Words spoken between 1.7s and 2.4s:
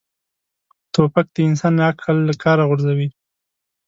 عقل له